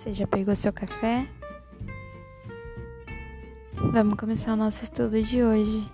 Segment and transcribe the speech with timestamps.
[0.00, 1.28] Você já pegou seu café?
[3.92, 5.92] Vamos começar o nosso estudo de hoje.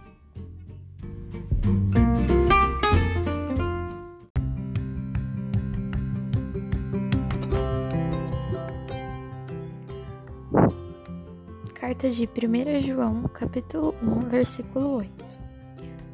[11.75, 15.25] Carta de 1 João, capítulo 1, versículo 8.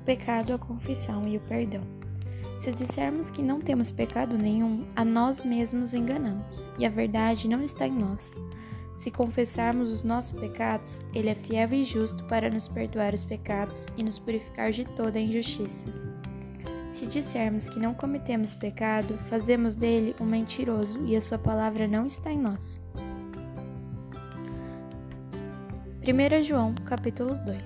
[0.01, 2.02] O pecado, a confissão e o perdão.
[2.63, 7.61] Se dissermos que não temos pecado nenhum, a nós mesmos enganamos, e a verdade não
[7.61, 8.41] está em nós.
[8.99, 13.89] Se confessarmos os nossos pecados, Ele é fiel e justo para nos perdoar os pecados
[13.97, 15.87] e nos purificar de toda a injustiça.
[16.91, 22.07] Se dissermos que não cometemos pecado, fazemos dele um mentiroso e a sua palavra não
[22.07, 22.81] está em nós.
[26.01, 27.61] 1 João, capítulo 2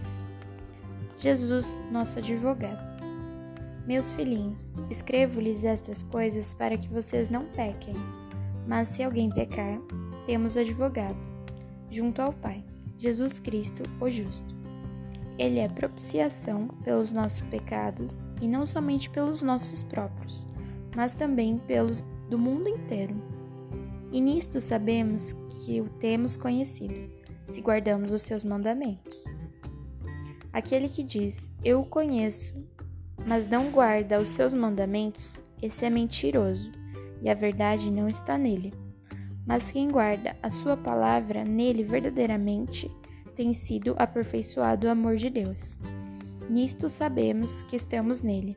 [1.18, 2.85] Jesus, nosso advogado.
[3.86, 7.94] Meus filhinhos, escrevo-lhes estas coisas para que vocês não pequem.
[8.66, 9.78] Mas se alguém pecar,
[10.26, 11.16] temos advogado,
[11.88, 12.64] junto ao Pai,
[12.98, 14.56] Jesus Cristo, o justo.
[15.38, 20.46] Ele é propiciação pelos nossos pecados, e não somente pelos nossos próprios,
[20.96, 23.14] mas também pelos do mundo inteiro.
[24.10, 27.08] E nisto sabemos que o temos conhecido,
[27.48, 29.22] se guardamos os seus mandamentos.
[30.52, 32.52] Aquele que diz, Eu o conheço,
[33.26, 36.70] mas não guarda os seus mandamentos, esse é mentiroso,
[37.20, 38.72] e a verdade não está nele.
[39.44, 42.90] Mas quem guarda a sua palavra, nele verdadeiramente
[43.34, 45.76] tem sido aperfeiçoado o amor de Deus.
[46.48, 48.56] Nisto sabemos que estamos nele.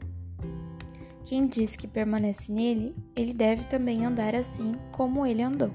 [1.26, 5.72] Quem diz que permanece nele, ele deve também andar assim como ele andou.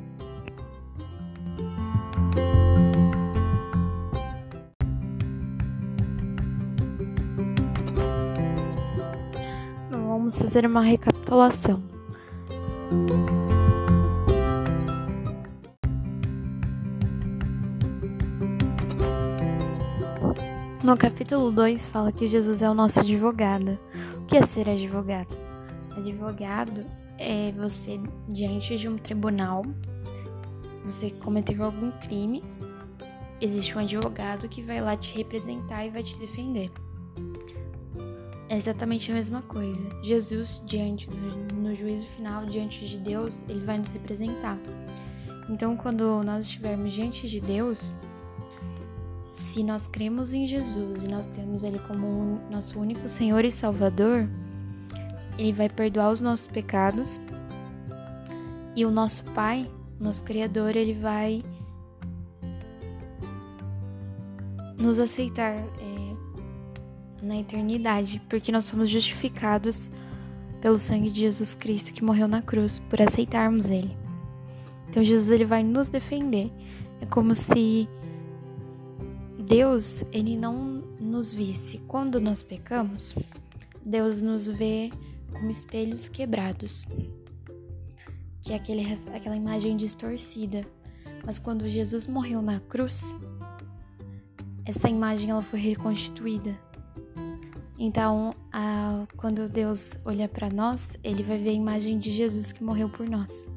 [10.35, 11.83] Vamos fazer uma recapitulação.
[20.83, 23.79] No capítulo 2 fala que Jesus é o nosso advogado.
[24.19, 25.35] O que é ser advogado?
[25.97, 26.85] Advogado
[27.19, 29.65] é você diante de um tribunal,
[30.85, 32.43] você cometeu algum crime,
[33.41, 36.71] existe um advogado que vai lá te representar e vai te defender.
[38.49, 39.83] É exatamente a mesma coisa.
[40.03, 44.59] Jesus, diante no juízo final, diante de Deus, ele vai nos representar.
[45.49, 47.81] Então, quando nós estivermos diante de Deus,
[49.33, 54.29] se nós cremos em Jesus e nós temos Ele como nosso único Senhor e Salvador,
[55.39, 57.21] Ele vai perdoar os nossos pecados
[58.75, 61.45] e o nosso Pai, nosso Criador, Ele vai
[64.77, 65.57] nos aceitar.
[67.25, 69.89] Na eternidade, porque nós somos justificados
[70.61, 73.97] pelo sangue de Jesus Cristo que morreu na cruz, por aceitarmos Ele.
[74.89, 76.53] Então Jesus ele vai nos defender.
[77.01, 77.89] É como se
[79.39, 83.15] Deus ele não nos visse quando nós pecamos.
[83.85, 84.93] Deus nos vê
[85.33, 86.87] como espelhos quebrados,
[88.43, 90.61] que é aquele, aquela imagem distorcida.
[91.25, 93.03] Mas quando Jesus morreu na cruz,
[94.65, 96.57] essa imagem ela foi reconstituída
[97.79, 102.63] então, a, quando Deus olha para nós, ele vai ver a imagem de Jesus que
[102.63, 103.49] morreu por nós.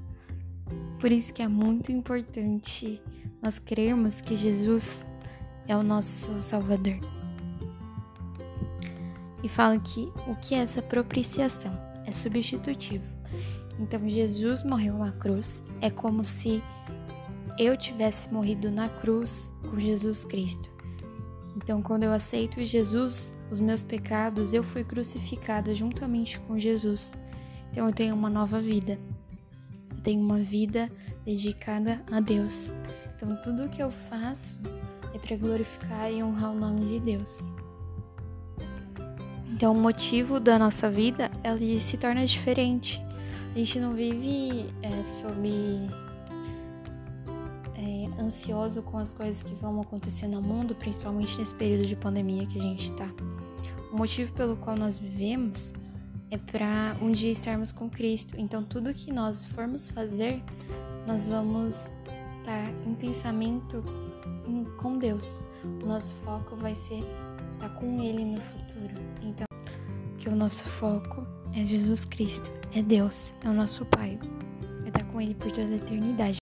[0.99, 2.99] Por isso que é muito importante
[3.41, 5.05] nós crermos que Jesus
[5.67, 6.99] é o nosso Salvador.
[9.43, 11.71] E fala que o que é essa propiciação?
[12.05, 13.05] É substitutivo.
[13.79, 15.63] Então, Jesus morreu na cruz.
[15.79, 16.63] É como se
[17.59, 20.71] eu tivesse morrido na cruz com Jesus Cristo.
[21.55, 27.13] Então, quando eu aceito Jesus, os meus pecados, eu fui crucificada juntamente com Jesus.
[27.71, 28.99] Então eu tenho uma nova vida.
[29.91, 30.91] Eu tenho uma vida
[31.25, 32.71] dedicada a Deus.
[33.15, 34.59] Então tudo que eu faço
[35.13, 37.51] é para glorificar e honrar o nome de Deus.
[39.51, 43.01] Então o motivo da nossa vida ele se torna diferente.
[43.53, 45.49] A gente não vive é, sob
[47.75, 52.45] é, ansioso com as coisas que vão acontecer no mundo, principalmente nesse período de pandemia
[52.45, 53.09] que a gente está.
[53.97, 55.73] O motivo pelo qual nós vivemos
[56.29, 58.35] é para um dia estarmos com Cristo.
[58.37, 60.39] Então, tudo que nós formos fazer,
[61.07, 61.91] nós vamos
[62.37, 63.83] estar em pensamento
[64.79, 65.43] com Deus.
[65.81, 66.99] O nosso foco vai ser
[67.53, 68.93] estar com Ele no futuro.
[69.23, 69.47] Então,
[70.19, 74.19] que o nosso foco é Jesus Cristo, é Deus, é o nosso Pai.
[74.81, 76.37] Vai estar com Ele por toda a eternidade.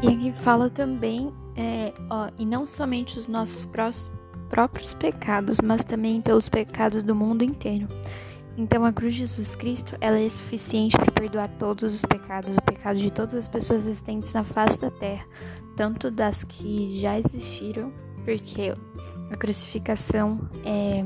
[0.00, 3.66] E aqui fala também é, ó, e não somente os nossos
[4.48, 7.88] próprios pecados, mas também pelos pecados do mundo inteiro.
[8.56, 12.62] Então a cruz de Jesus Cristo, ela é suficiente para perdoar todos os pecados, o
[12.62, 15.26] pecado de todas as pessoas existentes na face da terra,
[15.76, 17.92] tanto das que já existiram,
[18.24, 18.74] porque
[19.30, 21.04] a crucificação é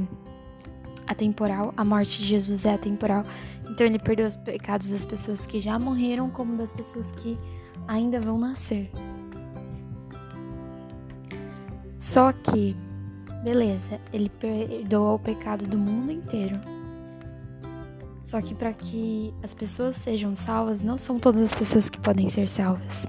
[1.06, 3.24] atemporal, a morte de Jesus é atemporal.
[3.70, 7.38] Então ele perdoa os pecados das pessoas que já morreram, como das pessoas que
[7.88, 8.90] ainda vão nascer.
[12.12, 12.76] Só que,
[13.42, 16.60] beleza, ele perdoa o pecado do mundo inteiro.
[18.20, 22.28] Só que para que as pessoas sejam salvas, não são todas as pessoas que podem
[22.28, 23.06] ser salvas.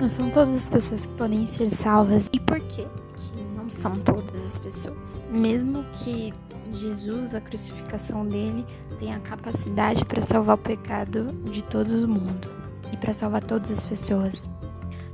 [0.00, 2.30] Não são todas as pessoas que podem ser salvas.
[2.32, 2.86] E por quê?
[3.14, 4.96] Que não são todas as pessoas.
[5.30, 6.32] Mesmo que
[6.74, 8.66] Jesus, a crucificação dele,
[8.98, 12.48] tenha a capacidade para salvar o pecado de todo o mundo
[12.92, 14.48] e para salvar todas as pessoas.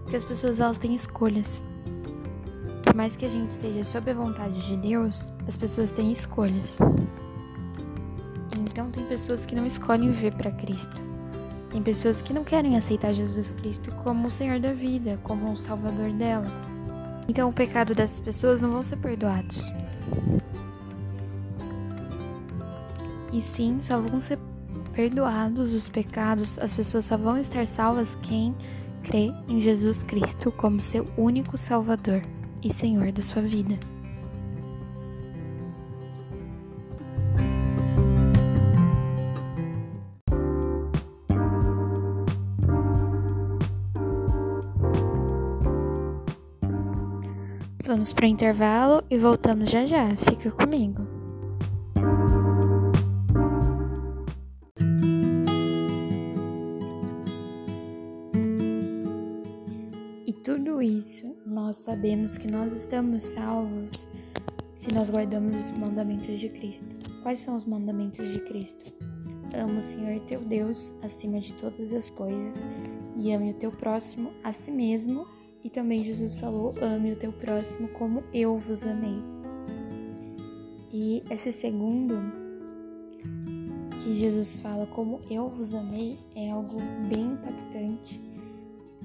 [0.02, 1.62] Porque as pessoas elas têm escolhas.
[2.84, 6.78] Por mais que a gente esteja sob a vontade de Deus, as pessoas têm escolhas.
[8.58, 10.96] Então tem pessoas que não escolhem viver para Cristo.
[11.70, 15.56] Tem pessoas que não querem aceitar Jesus Cristo como o Senhor da vida, como o
[15.56, 16.46] Salvador dela.
[17.28, 19.62] Então o pecado dessas pessoas não vão ser perdoados.
[23.32, 24.38] E sim, só vão ser
[24.92, 28.54] perdoados os pecados, as pessoas só vão estar salvas quem
[29.02, 32.22] crê em Jesus Cristo como seu único Salvador
[32.62, 33.78] e Senhor da sua vida.
[47.90, 50.14] Vamos para o intervalo e voltamos já já.
[50.16, 51.19] Fica comigo.
[60.82, 64.06] Isso nós sabemos que nós estamos salvos
[64.72, 66.86] se nós guardamos os mandamentos de Cristo.
[67.22, 68.90] Quais são os mandamentos de Cristo?
[69.54, 72.64] Ame o Senhor teu Deus acima de todas as coisas
[73.16, 75.26] e ame o teu próximo a si mesmo
[75.62, 79.22] e também Jesus falou: ame o teu próximo como eu vos amei.
[80.92, 82.16] E esse segundo,
[84.02, 86.78] que Jesus fala como eu vos amei, é algo
[87.08, 88.20] bem impactante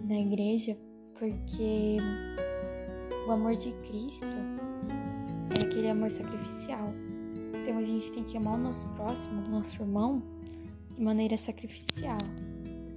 [0.03, 0.77] na igreja,
[1.17, 1.97] porque
[3.27, 4.25] o amor de Cristo
[5.57, 6.93] é aquele amor sacrificial.
[7.61, 10.21] Então a gente tem que amar o nosso próximo, o nosso irmão,
[10.93, 12.17] de maneira sacrificial.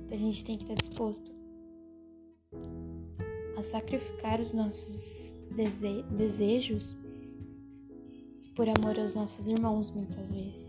[0.04, 1.30] Então, a gente tem que estar disposto
[3.56, 6.96] a sacrificar os nossos dese desejos
[8.54, 10.67] por amor aos nossos irmãos, muitas vezes.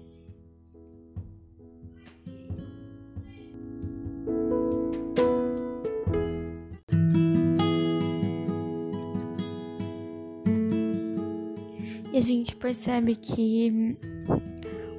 [12.20, 13.98] A gente percebe que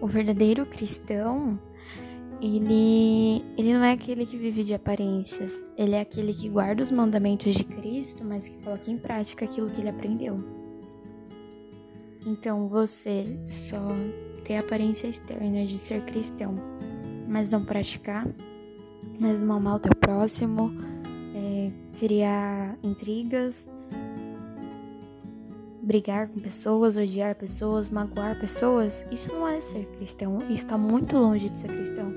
[0.00, 1.58] o verdadeiro cristão
[2.40, 6.90] ele, ele não é aquele que vive de aparências, ele é aquele que guarda os
[6.90, 10.38] mandamentos de Cristo, mas que coloca em prática aquilo que ele aprendeu.
[12.26, 13.94] Então você só
[14.44, 16.55] ter a aparência externa de ser cristão,
[17.28, 18.26] mas não praticar,
[19.19, 20.72] mas não amar o teu próximo,
[21.34, 23.70] é, criar intrigas,
[25.82, 30.39] brigar com pessoas, odiar pessoas, magoar pessoas, isso não é ser cristão.
[30.43, 32.13] Isso está muito longe de ser cristão.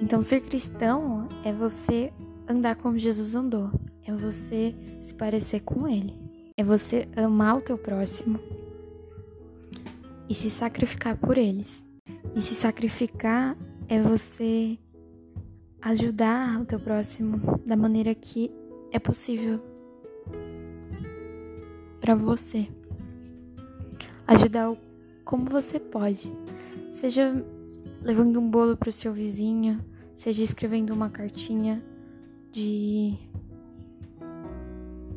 [0.00, 2.12] Então, ser cristão é você
[2.48, 3.70] andar como Jesus andou,
[4.04, 6.12] é você se parecer com Ele,
[6.56, 8.38] é você amar o teu próximo
[10.28, 11.84] e se sacrificar por eles.
[12.34, 13.56] E se sacrificar
[13.88, 14.78] é você
[15.80, 18.50] ajudar o teu próximo da maneira que
[18.90, 19.60] é possível
[22.04, 22.68] para você.
[24.26, 24.76] Ajudar
[25.24, 26.30] como você pode.
[26.92, 27.42] Seja
[28.02, 29.82] levando um bolo para o seu vizinho,
[30.14, 31.82] seja escrevendo uma cartinha
[32.52, 33.14] de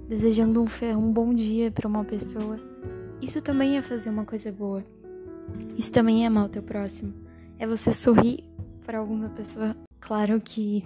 [0.07, 0.67] desejando um,
[0.97, 2.57] um bom dia para uma pessoa.
[3.21, 4.81] Isso também é fazer uma coisa boa.
[5.75, 7.13] Isso também é amar o teu próximo.
[7.59, 8.45] É você sorrir
[8.85, 9.75] para alguma pessoa.
[9.99, 10.85] Claro que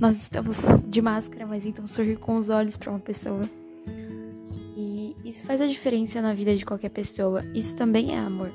[0.00, 3.42] nós estamos de máscara, mas então sorrir com os olhos para uma pessoa.
[5.26, 7.42] Isso faz a diferença na vida de qualquer pessoa.
[7.52, 8.52] Isso também é amor.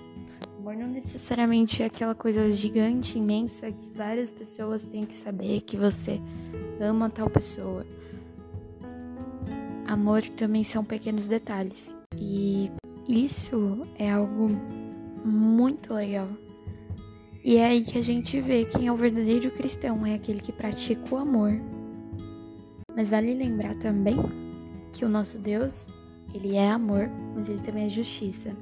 [0.58, 5.76] Amor não necessariamente é aquela coisa gigante, imensa, que várias pessoas têm que saber que
[5.76, 6.22] você
[6.80, 7.86] ama tal pessoa.
[9.86, 11.94] Amor também são pequenos detalhes.
[12.16, 12.72] E
[13.06, 14.48] isso é algo
[15.26, 16.30] muito legal.
[17.44, 20.54] E é aí que a gente vê quem é o verdadeiro cristão, é aquele que
[20.54, 21.52] pratica o amor.
[22.96, 24.16] Mas vale lembrar também
[24.94, 25.86] que o nosso Deus,
[26.34, 28.56] ele é amor, mas ele também é justiça.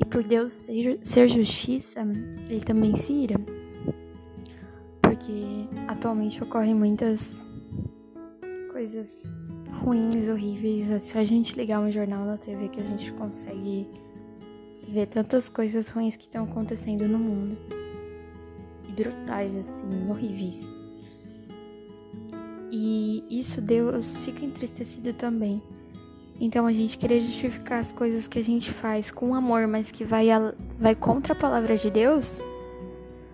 [0.00, 2.00] E por Deus ser, ser justiça,
[2.48, 3.36] ele também se ira.
[5.00, 7.40] Porque atualmente ocorrem muitas
[8.70, 9.06] coisas
[9.82, 10.90] ruins, horríveis.
[10.90, 13.88] É só a gente ligar um jornal na TV que a gente consegue
[14.88, 17.58] ver tantas coisas ruins que estão acontecendo no mundo.
[18.88, 20.77] E brutais, assim, horríveis.
[22.70, 25.62] E isso Deus fica entristecido também.
[26.40, 30.04] Então a gente querer justificar as coisas que a gente faz com amor, mas que
[30.04, 32.40] vai, a, vai contra a palavra de Deus,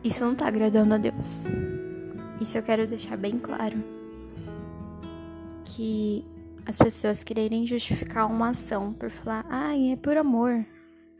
[0.02, 1.46] isso não tá agradando a Deus.
[2.40, 3.76] Isso eu quero deixar bem claro.
[5.64, 6.24] Que
[6.64, 10.64] as pessoas quererem justificar uma ação por falar, ah, é por amor,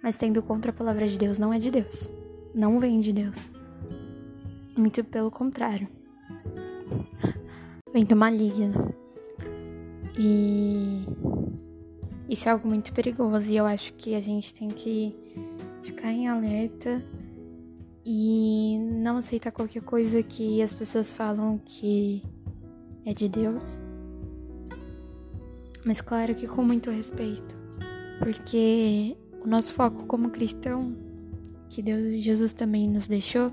[0.02, 2.10] mas tendo contra a palavra de Deus não é de Deus.
[2.54, 3.50] Não vem de Deus.
[4.76, 5.88] Muito pelo contrário.
[7.94, 8.94] Vem do maligno.
[10.18, 11.06] E
[12.28, 15.16] isso é algo muito perigoso e eu acho que a gente tem que
[15.82, 17.02] ficar em alerta
[18.04, 22.22] e não aceitar qualquer coisa que as pessoas falam que
[23.06, 23.82] é de Deus
[25.84, 27.56] mas claro que com muito respeito,
[28.18, 30.96] porque o nosso foco como cristão,
[31.68, 33.52] que Deus Jesus também nos deixou,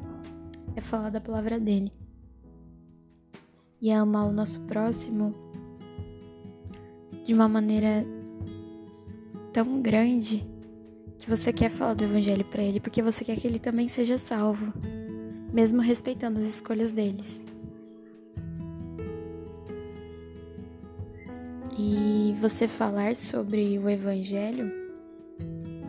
[0.74, 1.91] é falar da palavra dele.
[3.81, 5.33] E é amar o nosso próximo
[7.25, 8.05] de uma maneira
[9.51, 10.45] tão grande
[11.17, 14.17] que você quer falar do evangelho para ele, porque você quer que ele também seja
[14.17, 14.73] salvo,
[15.51, 17.41] mesmo respeitando as escolhas deles.
[21.77, 24.71] E você falar sobre o evangelho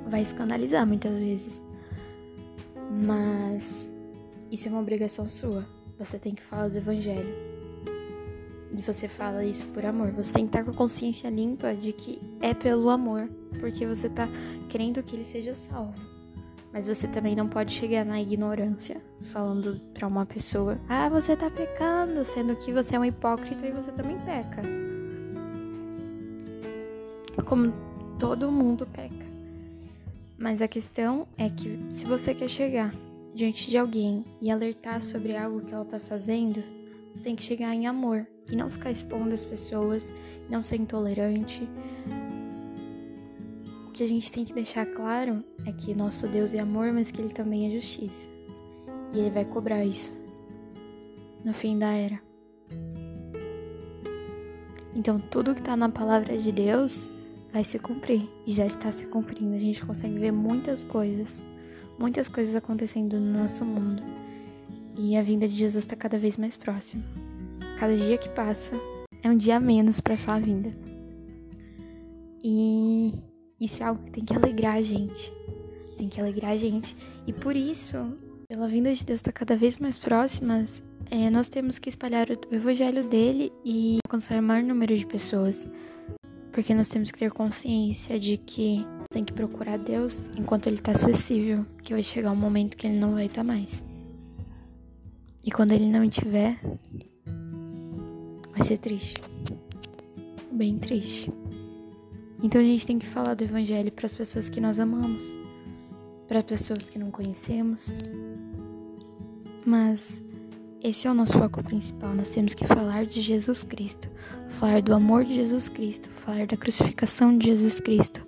[0.08, 1.66] vai escandalizar muitas vezes.
[3.04, 3.90] Mas
[4.50, 5.66] isso é uma obrigação sua.
[5.98, 7.51] Você tem que falar do evangelho.
[8.76, 10.12] E você fala isso por amor.
[10.12, 13.28] Você tem que estar com a consciência limpa de que é pelo amor,
[13.60, 14.28] porque você tá
[14.68, 15.94] querendo que ele seja salvo.
[16.72, 18.96] Mas você também não pode chegar na ignorância,
[19.32, 23.72] falando para uma pessoa: "Ah, você tá pecando", sendo que você é um hipócrita e
[23.72, 24.62] você também peca
[27.52, 27.70] como
[28.18, 29.26] todo mundo peca.
[30.38, 32.94] Mas a questão é que se você quer chegar
[33.34, 36.64] diante de alguém e alertar sobre algo que ela tá fazendo,
[37.12, 40.14] você tem que chegar em amor e não ficar expondo as pessoas,
[40.48, 41.68] não ser intolerante.
[43.86, 47.10] O que a gente tem que deixar claro é que nosso Deus é amor, mas
[47.10, 48.30] que ele também é justiça.
[49.12, 50.12] E ele vai cobrar isso
[51.44, 52.20] no fim da era.
[54.94, 57.10] Então, tudo que tá na palavra de Deus
[57.52, 59.54] vai se cumprir e já está se cumprindo.
[59.54, 61.42] A gente consegue ver muitas coisas,
[61.98, 64.02] muitas coisas acontecendo no nosso mundo.
[64.96, 67.02] E a vinda de Jesus está cada vez mais próxima.
[67.82, 68.76] Cada dia que passa
[69.24, 70.72] é um dia menos para sua vinda.
[72.44, 73.12] E
[73.60, 75.32] isso é algo que tem que alegrar a gente.
[75.98, 76.96] Tem que alegrar a gente.
[77.26, 77.96] E por isso,
[78.48, 80.64] pela vinda de Deus estar tá cada vez mais próxima,
[81.10, 85.68] é, nós temos que espalhar o evangelho dele e alcançar o maior número de pessoas.
[86.52, 90.92] Porque nós temos que ter consciência de que tem que procurar Deus enquanto ele está
[90.92, 93.84] acessível, que vai chegar um momento que ele não vai estar tá mais.
[95.42, 96.60] E quando ele não estiver,
[98.56, 99.14] vai ser triste.
[100.50, 101.32] Bem triste.
[102.42, 105.24] Então a gente tem que falar do evangelho para as pessoas que nós amamos,
[106.26, 107.88] para as pessoas que não conhecemos.
[109.64, 110.22] Mas
[110.82, 112.12] esse é o nosso foco principal.
[112.12, 114.10] Nós temos que falar de Jesus Cristo,
[114.48, 118.26] falar do amor de Jesus Cristo, falar da crucificação de Jesus Cristo,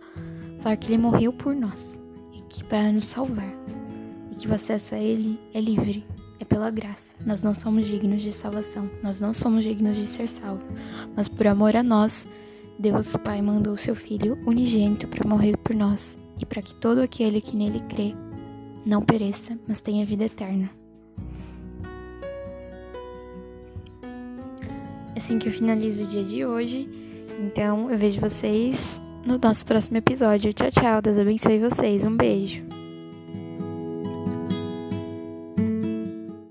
[0.60, 1.98] falar que ele morreu por nós
[2.32, 3.52] e que para nos salvar
[4.30, 6.06] e que o acesso a ele é livre,
[6.54, 7.16] pela graça.
[7.26, 10.64] Nós não somos dignos de salvação, nós não somos dignos de ser salvos,
[11.16, 12.24] mas por amor a nós,
[12.78, 17.40] Deus Pai mandou seu filho unigênito para morrer por nós e para que todo aquele
[17.40, 18.14] que nele crê
[18.86, 20.70] não pereça, mas tenha vida eterna.
[25.16, 26.88] assim que eu finalizo o dia de hoje.
[27.40, 30.52] Então eu vejo vocês no nosso próximo episódio.
[30.52, 31.02] Tchau, tchau.
[31.02, 32.04] Deus abençoe vocês.
[32.04, 32.73] Um beijo.